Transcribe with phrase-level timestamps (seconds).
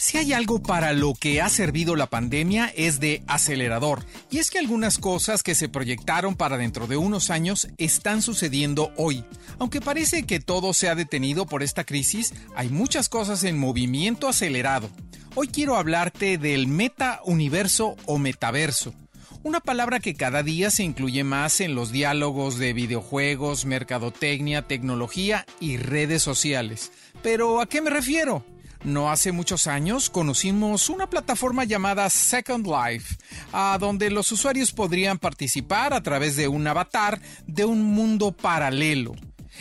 [0.00, 4.02] Si hay algo para lo que ha servido la pandemia es de acelerador.
[4.30, 8.92] Y es que algunas cosas que se proyectaron para dentro de unos años están sucediendo
[8.96, 9.24] hoy.
[9.58, 14.26] Aunque parece que todo se ha detenido por esta crisis, hay muchas cosas en movimiento
[14.26, 14.88] acelerado.
[15.34, 18.94] Hoy quiero hablarte del meta-universo o metaverso.
[19.42, 25.44] Una palabra que cada día se incluye más en los diálogos de videojuegos, mercadotecnia, tecnología
[25.60, 26.90] y redes sociales.
[27.22, 28.44] Pero ¿a qué me refiero?
[28.82, 33.16] No hace muchos años conocimos una plataforma llamada Second Life,
[33.52, 39.14] a donde los usuarios podrían participar a través de un avatar de un mundo paralelo.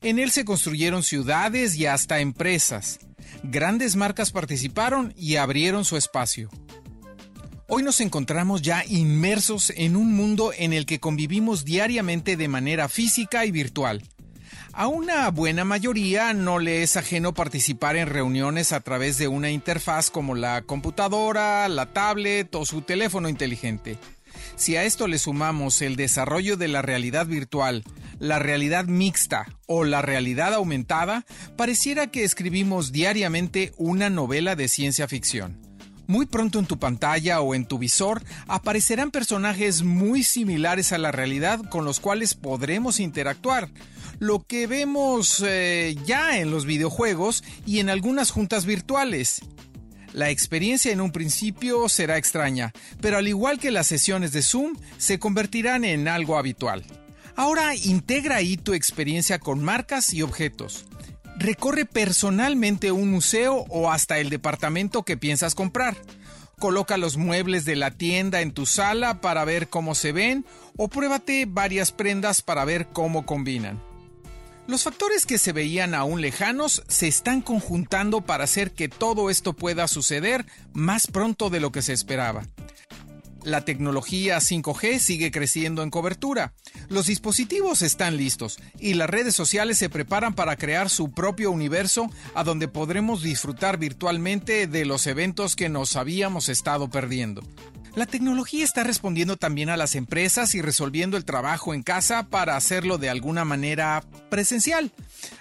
[0.00, 3.00] En él se construyeron ciudades y hasta empresas.
[3.42, 6.48] Grandes marcas participaron y abrieron su espacio.
[7.66, 12.88] Hoy nos encontramos ya inmersos en un mundo en el que convivimos diariamente de manera
[12.88, 14.02] física y virtual.
[14.72, 19.50] A una buena mayoría no le es ajeno participar en reuniones a través de una
[19.50, 23.98] interfaz como la computadora, la tablet o su teléfono inteligente.
[24.54, 27.82] Si a esto le sumamos el desarrollo de la realidad virtual,
[28.20, 35.08] la realidad mixta o la realidad aumentada, pareciera que escribimos diariamente una novela de ciencia
[35.08, 35.69] ficción.
[36.10, 41.12] Muy pronto en tu pantalla o en tu visor aparecerán personajes muy similares a la
[41.12, 43.68] realidad con los cuales podremos interactuar,
[44.18, 49.40] lo que vemos eh, ya en los videojuegos y en algunas juntas virtuales.
[50.12, 54.74] La experiencia en un principio será extraña, pero al igual que las sesiones de Zoom,
[54.98, 56.84] se convertirán en algo habitual.
[57.36, 60.86] Ahora integra ahí tu experiencia con marcas y objetos.
[61.40, 65.96] Recorre personalmente un museo o hasta el departamento que piensas comprar.
[66.58, 70.44] Coloca los muebles de la tienda en tu sala para ver cómo se ven
[70.76, 73.82] o pruébate varias prendas para ver cómo combinan.
[74.66, 79.54] Los factores que se veían aún lejanos se están conjuntando para hacer que todo esto
[79.54, 82.44] pueda suceder más pronto de lo que se esperaba.
[83.44, 86.52] La tecnología 5G sigue creciendo en cobertura,
[86.88, 92.10] los dispositivos están listos y las redes sociales se preparan para crear su propio universo
[92.34, 97.42] a donde podremos disfrutar virtualmente de los eventos que nos habíamos estado perdiendo.
[97.94, 102.56] La tecnología está respondiendo también a las empresas y resolviendo el trabajo en casa para
[102.56, 104.92] hacerlo de alguna manera presencial.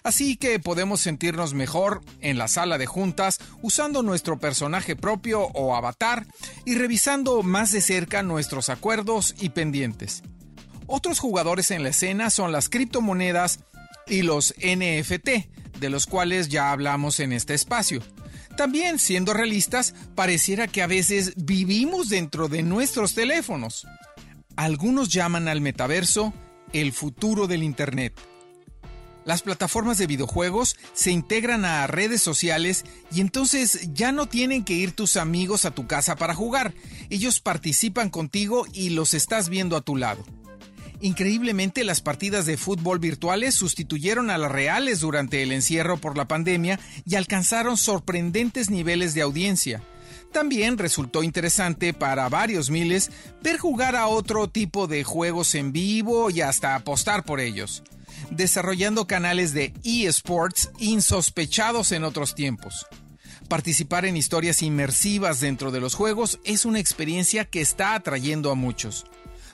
[0.04, 5.76] Así que podemos sentirnos mejor en la sala de juntas usando nuestro personaje propio o
[5.76, 6.26] avatar
[6.66, 10.24] y revisando más de cerca nuestros acuerdos y pendientes.
[10.88, 13.60] Otros jugadores en la escena son las criptomonedas
[14.08, 18.02] y los NFT, de los cuales ya hablamos en este espacio.
[18.60, 23.88] También, siendo realistas, pareciera que a veces vivimos dentro de nuestros teléfonos.
[24.58, 26.34] Algunos llaman al metaverso
[26.74, 28.20] el futuro del Internet.
[29.24, 32.84] Las plataformas de videojuegos se integran a redes sociales
[33.14, 36.74] y entonces ya no tienen que ir tus amigos a tu casa para jugar.
[37.10, 40.26] Ellos participan contigo y los estás viendo a tu lado.
[41.02, 46.28] Increíblemente, las partidas de fútbol virtuales sustituyeron a las reales durante el encierro por la
[46.28, 49.82] pandemia y alcanzaron sorprendentes niveles de audiencia.
[50.34, 53.12] También resultó interesante para varios miles
[53.42, 57.82] ver jugar a otro tipo de juegos en vivo y hasta apostar por ellos,
[58.30, 62.86] desarrollando canales de eSports insospechados en otros tiempos.
[63.48, 68.56] Participar en historias inmersivas dentro de los juegos es una experiencia que está atrayendo a
[68.56, 69.06] muchos.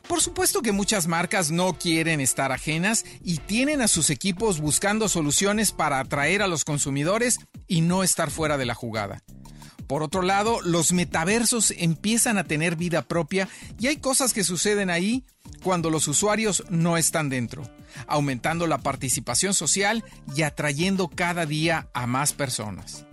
[0.07, 5.09] Por supuesto que muchas marcas no quieren estar ajenas y tienen a sus equipos buscando
[5.09, 9.23] soluciones para atraer a los consumidores y no estar fuera de la jugada.
[9.88, 13.47] Por otro lado, los metaversos empiezan a tener vida propia
[13.79, 15.25] y hay cosas que suceden ahí
[15.63, 17.63] cuando los usuarios no están dentro,
[18.07, 20.03] aumentando la participación social
[20.35, 23.05] y atrayendo cada día a más personas.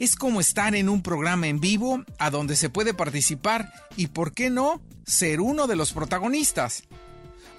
[0.00, 4.32] Es como estar en un programa en vivo a donde se puede participar y, ¿por
[4.32, 6.84] qué no?, ser uno de los protagonistas.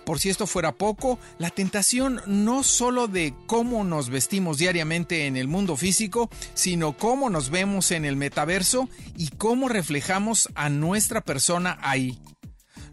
[0.06, 5.36] Por si esto fuera poco, la tentación no solo de cómo nos vestimos diariamente en
[5.36, 8.88] el mundo físico, sino cómo nos vemos en el metaverso
[9.18, 12.20] y cómo reflejamos a nuestra persona ahí.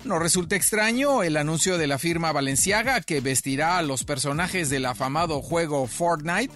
[0.05, 4.87] No resulta extraño el anuncio de la firma Valenciaga que vestirá a los personajes del
[4.87, 6.53] afamado juego Fortnite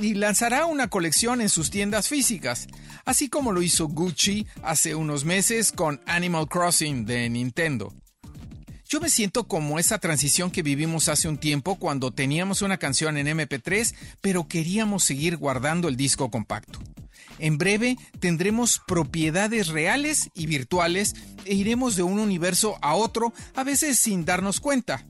[0.00, 2.68] y lanzará una colección en sus tiendas físicas,
[3.04, 7.92] así como lo hizo Gucci hace unos meses con Animal Crossing de Nintendo.
[8.88, 13.18] Yo me siento como esa transición que vivimos hace un tiempo cuando teníamos una canción
[13.18, 16.78] en MP3, pero queríamos seguir guardando el disco compacto.
[17.38, 23.62] En breve tendremos propiedades reales y virtuales e iremos de un universo a otro, a
[23.62, 25.06] veces sin darnos cuenta.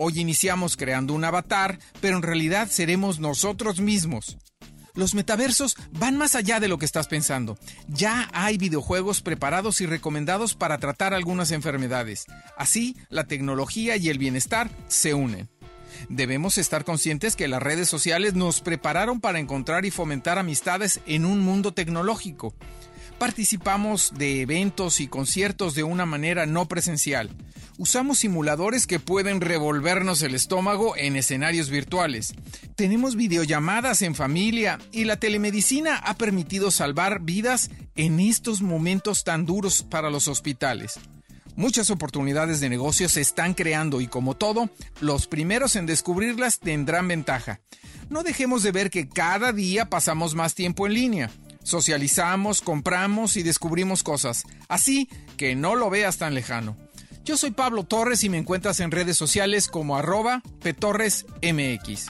[0.00, 4.38] Hoy iniciamos creando un avatar, pero en realidad seremos nosotros mismos.
[4.94, 7.58] Los metaversos van más allá de lo que estás pensando.
[7.88, 12.26] Ya hay videojuegos preparados y recomendados para tratar algunas enfermedades.
[12.56, 15.48] Así, la tecnología y el bienestar se unen.
[16.08, 21.24] Debemos estar conscientes que las redes sociales nos prepararon para encontrar y fomentar amistades en
[21.24, 22.54] un mundo tecnológico.
[23.18, 27.30] Participamos de eventos y conciertos de una manera no presencial
[27.78, 32.34] usamos simuladores que pueden revolvernos el estómago en escenarios virtuales.
[32.74, 39.46] Tenemos videollamadas en familia y la telemedicina ha permitido salvar vidas en estos momentos tan
[39.46, 40.98] duros para los hospitales.
[41.54, 44.70] Muchas oportunidades de negocio se están creando y como todo,
[45.00, 47.60] los primeros en descubrirlas tendrán ventaja.
[48.10, 51.30] No dejemos de ver que cada día pasamos más tiempo en línea.
[51.62, 54.44] Socializamos, compramos y descubrimos cosas.
[54.68, 56.76] Así que no lo veas tan lejano.
[57.24, 62.06] Yo soy Pablo Torres y me encuentras en redes sociales como arroba petorresmx.